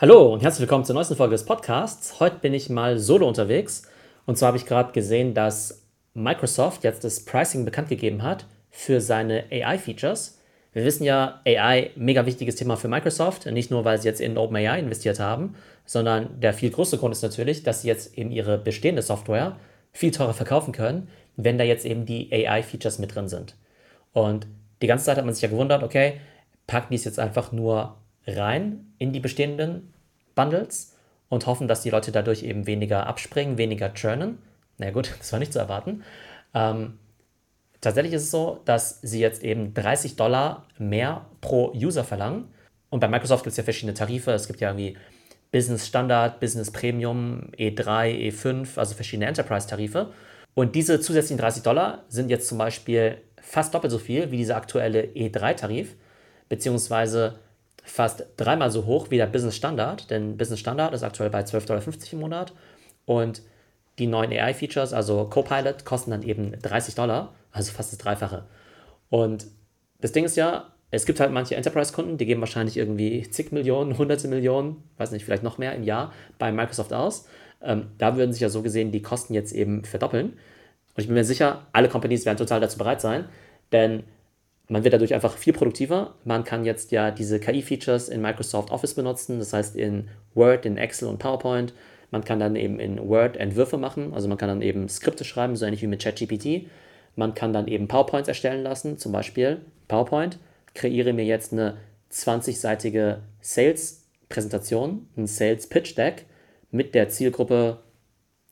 [0.00, 2.20] Hallo und herzlich willkommen zur neuesten Folge des Podcasts.
[2.20, 3.82] Heute bin ich mal solo unterwegs.
[4.24, 9.02] Und zwar habe ich gerade gesehen, dass Microsoft jetzt das Pricing bekannt gegeben hat für
[9.02, 10.38] seine AI-Features.
[10.72, 13.44] Wir wissen ja, AI, mega wichtiges Thema für Microsoft.
[13.44, 17.20] Nicht nur, weil sie jetzt in OpenAI investiert haben, sondern der viel größere Grund ist
[17.20, 19.58] natürlich, dass sie jetzt eben ihre bestehende Software
[19.92, 23.54] viel teurer verkaufen können, wenn da jetzt eben die AI-Features mit drin sind.
[24.14, 24.46] Und
[24.80, 26.14] die ganze Zeit hat man sich ja gewundert, okay,
[26.66, 29.92] packen die es jetzt einfach nur rein in die bestehenden
[30.34, 30.96] Bundles
[31.28, 34.38] und hoffen, dass die Leute dadurch eben weniger abspringen, weniger churnen.
[34.78, 36.02] Na gut, das war nicht zu erwarten.
[36.54, 36.98] Ähm,
[37.80, 42.48] tatsächlich ist es so, dass sie jetzt eben 30 Dollar mehr pro User verlangen.
[42.90, 44.32] Und bei Microsoft gibt es ja verschiedene Tarife.
[44.32, 44.96] Es gibt ja irgendwie
[45.52, 50.12] Business Standard, Business Premium, E3, E5, also verschiedene Enterprise-Tarife.
[50.54, 54.56] Und diese zusätzlichen 30 Dollar sind jetzt zum Beispiel fast doppelt so viel wie dieser
[54.56, 55.94] aktuelle E3-Tarif,
[56.48, 57.38] beziehungsweise
[57.84, 61.66] fast dreimal so hoch wie der Business Standard, denn Business Standard ist aktuell bei 12,50
[61.66, 62.52] Dollar im Monat
[63.06, 63.42] und
[63.98, 68.44] die neuen AI-Features, also Copilot, kosten dann eben 30 Dollar, also fast das Dreifache.
[69.10, 69.46] Und
[70.00, 73.98] das Ding ist ja, es gibt halt manche Enterprise-Kunden, die geben wahrscheinlich irgendwie zig Millionen,
[73.98, 77.28] hunderte Millionen, weiß nicht, vielleicht noch mehr im Jahr bei Microsoft aus.
[77.62, 80.30] Ähm, da würden sich ja so gesehen die Kosten jetzt eben verdoppeln.
[80.30, 83.26] Und ich bin mir sicher, alle Companies werden total dazu bereit sein,
[83.70, 84.02] denn
[84.70, 86.14] man wird dadurch einfach viel produktiver.
[86.24, 90.76] Man kann jetzt ja diese KI-Features in Microsoft Office benutzen, das heißt in Word, in
[90.76, 91.74] Excel und PowerPoint.
[92.12, 95.56] Man kann dann eben in Word Entwürfe machen, also man kann dann eben Skripte schreiben,
[95.56, 96.68] so ähnlich wie mit ChatGPT.
[97.16, 100.38] Man kann dann eben PowerPoints erstellen lassen, zum Beispiel PowerPoint.
[100.74, 101.78] Kreiere mir jetzt eine
[102.12, 106.26] 20-seitige Sales-Präsentation, ein Sales-Pitch-Deck
[106.70, 107.78] mit der Zielgruppe,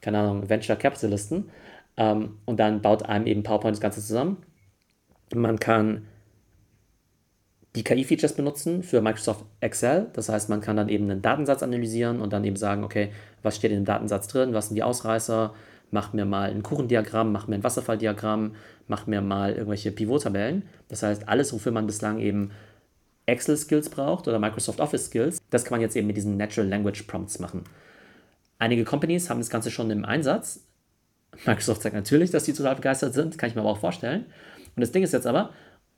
[0.00, 1.50] keine Ahnung, Venture Capitalisten.
[1.96, 4.38] Ähm, und dann baut einem eben PowerPoint das Ganze zusammen
[5.34, 6.06] man kann
[7.76, 10.08] die KI-Features benutzen für Microsoft Excel.
[10.12, 13.56] Das heißt, man kann dann eben einen Datensatz analysieren und dann eben sagen, okay, was
[13.56, 15.54] steht in dem Datensatz drin, was sind die Ausreißer,
[15.92, 18.56] mach mir mal ein Kuchendiagramm, mach mir ein Wasserfalldiagramm,
[18.88, 20.64] mach mir mal irgendwelche Pivot-Tabellen.
[20.88, 22.50] Das heißt, alles, wofür man bislang eben
[23.26, 27.38] Excel-Skills braucht oder Microsoft Office-Skills, das kann man jetzt eben mit diesen Natural Language Prompts
[27.38, 27.62] machen.
[28.58, 30.64] Einige Companies haben das Ganze schon im Einsatz.
[31.46, 34.26] Microsoft sagt natürlich, dass sie total begeistert sind, kann ich mir aber auch vorstellen.
[34.76, 35.50] Und das Ding ist jetzt aber,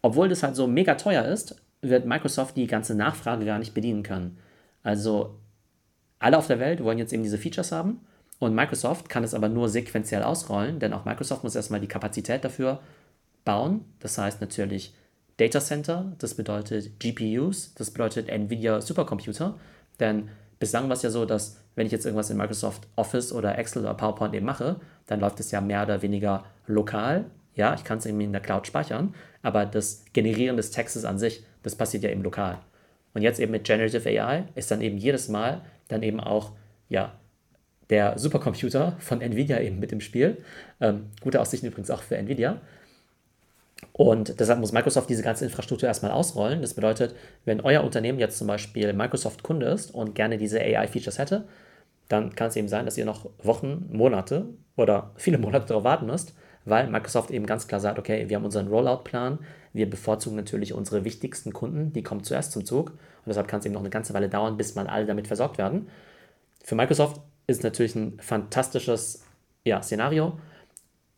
[0.02, 4.02] obwohl das halt so mega teuer ist, wird Microsoft die ganze Nachfrage gar nicht bedienen
[4.02, 4.38] können.
[4.82, 5.38] Also
[6.18, 8.00] alle auf der Welt wollen jetzt eben diese Features haben
[8.38, 12.44] und Microsoft kann es aber nur sequenziell ausrollen, denn auch Microsoft muss erstmal die Kapazität
[12.44, 12.80] dafür
[13.44, 13.84] bauen.
[14.00, 14.94] Das heißt natürlich
[15.36, 19.58] Data Center, das bedeutet GPUs, das bedeutet Nvidia Supercomputer,
[19.98, 20.28] denn
[20.58, 23.82] bislang war es ja so, dass wenn ich jetzt irgendwas in Microsoft Office oder Excel
[23.82, 27.24] oder PowerPoint eben mache, dann läuft es ja mehr oder weniger lokal
[27.54, 31.18] ja, ich kann es irgendwie in der Cloud speichern, aber das Generieren des Textes an
[31.18, 32.58] sich, das passiert ja eben lokal.
[33.14, 36.52] Und jetzt eben mit Generative AI ist dann eben jedes Mal dann eben auch,
[36.88, 37.12] ja,
[37.90, 40.42] der Supercomputer von Nvidia eben mit im Spiel.
[40.80, 42.60] Ähm, gute Aussichten übrigens auch für Nvidia.
[43.92, 46.62] Und deshalb muss Microsoft diese ganze Infrastruktur erstmal ausrollen.
[46.62, 47.14] Das bedeutet,
[47.44, 51.44] wenn euer Unternehmen jetzt zum Beispiel Microsoft-Kunde ist und gerne diese AI-Features hätte,
[52.08, 54.46] dann kann es eben sein, dass ihr noch Wochen, Monate
[54.76, 56.34] oder viele Monate darauf warten müsst,
[56.64, 59.38] weil Microsoft eben ganz klar sagt, okay, wir haben unseren Rollout-Plan,
[59.72, 63.66] wir bevorzugen natürlich unsere wichtigsten Kunden, die kommen zuerst zum Zug und deshalb kann es
[63.66, 65.88] eben noch eine ganze Weile dauern, bis mal alle damit versorgt werden.
[66.62, 69.24] Für Microsoft ist natürlich ein fantastisches
[69.64, 70.38] ja, Szenario.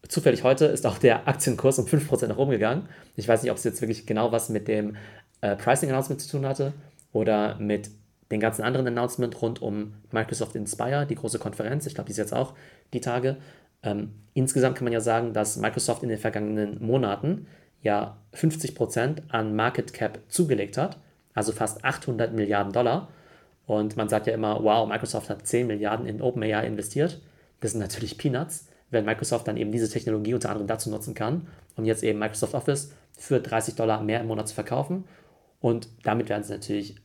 [0.09, 2.88] Zufällig heute ist auch der Aktienkurs um 5% nach oben gegangen.
[3.16, 4.97] Ich weiß nicht, ob es jetzt wirklich genau was mit dem
[5.41, 6.72] äh, Pricing-Announcement zu tun hatte
[7.12, 7.91] oder mit
[8.31, 11.87] den ganzen anderen Announcements rund um Microsoft Inspire, die große Konferenz.
[11.87, 12.54] Ich glaube, die ist jetzt auch
[12.93, 13.37] die Tage.
[13.84, 17.47] Ähm, insgesamt kann man ja sagen, dass Microsoft in den vergangenen Monaten
[17.83, 20.99] ja 50 Prozent an Market Cap zugelegt hat,
[21.34, 23.09] also fast 800 Milliarden Dollar.
[23.67, 27.21] Und man sagt ja immer, wow, Microsoft hat 10 Milliarden in OpenAI investiert.
[27.61, 31.47] Das sind natürlich Peanuts, wenn Microsoft dann eben diese Technologie unter anderem dazu nutzen kann,
[31.77, 35.05] um jetzt eben Microsoft Office für 30 Dollar mehr im Monat zu verkaufen.
[35.61, 36.97] Und damit werden sie natürlich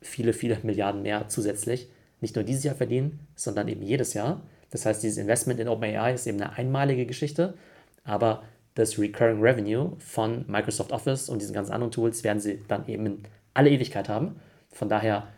[0.00, 1.88] viele, viele Milliarden mehr zusätzlich
[2.20, 4.42] nicht nur dieses Jahr verdienen, sondern eben jedes Jahr.
[4.74, 7.54] Das heißt, dieses Investment in OpenAI ist eben eine einmalige Geschichte,
[8.02, 8.42] aber
[8.74, 13.06] das Recurring Revenue von Microsoft Office und diesen ganzen anderen Tools werden sie dann eben
[13.06, 13.22] in
[13.54, 14.34] alle Ewigkeit haben.
[14.72, 15.28] Von daher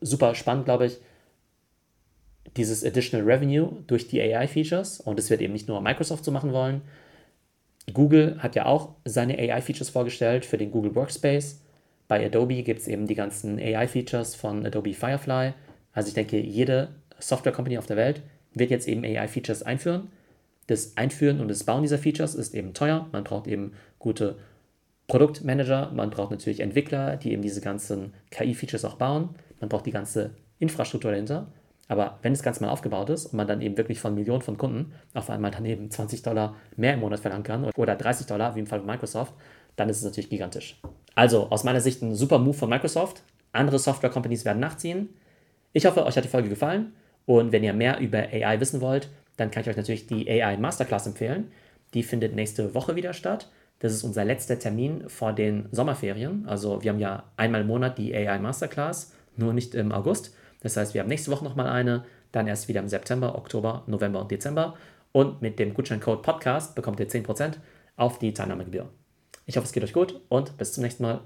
[0.00, 0.98] super spannend, glaube ich,
[2.56, 4.98] dieses Additional Revenue durch die AI-Features.
[4.98, 6.82] Und es wird eben nicht nur Microsoft so machen wollen.
[7.92, 11.60] Google hat ja auch seine AI-Features vorgestellt für den Google Workspace.
[12.08, 15.52] Bei Adobe gibt es eben die ganzen AI-Features von Adobe Firefly.
[15.92, 16.88] Also ich denke, jede
[17.20, 18.22] Software-Company auf der Welt
[18.52, 20.08] wird jetzt eben AI-Features einführen.
[20.66, 23.08] Das Einführen und das Bauen dieser Features ist eben teuer.
[23.12, 24.36] Man braucht eben gute
[25.08, 29.30] Produktmanager, man braucht natürlich Entwickler, die eben diese ganzen KI-Features auch bauen.
[29.58, 31.48] Man braucht die ganze Infrastruktur dahinter.
[31.88, 34.56] Aber wenn das Ganze mal aufgebaut ist und man dann eben wirklich von Millionen von
[34.56, 38.54] Kunden auf einmal dann eben 20 Dollar mehr im Monat verlangen kann oder 30 Dollar,
[38.54, 39.34] wie im Fall von Microsoft,
[39.74, 40.80] dann ist es natürlich gigantisch.
[41.16, 43.24] Also aus meiner Sicht ein super Move von Microsoft.
[43.50, 45.08] Andere Software-Companies werden nachziehen.
[45.72, 46.92] Ich hoffe, euch hat die Folge gefallen
[47.30, 50.56] und wenn ihr mehr über AI wissen wollt, dann kann ich euch natürlich die AI
[50.56, 51.52] Masterclass empfehlen.
[51.94, 53.48] Die findet nächste Woche wieder statt.
[53.78, 56.44] Das ist unser letzter Termin vor den Sommerferien.
[56.48, 60.34] Also wir haben ja einmal im Monat die AI Masterclass, nur nicht im August.
[60.62, 64.22] Das heißt, wir haben nächste Woche nochmal eine, dann erst wieder im September, Oktober, November
[64.22, 64.76] und Dezember.
[65.12, 67.58] Und mit dem Gutscheincode Podcast bekommt ihr 10%
[67.94, 68.90] auf die Teilnahmegebühr.
[69.46, 71.20] Ich hoffe, es geht euch gut und bis zum nächsten Mal.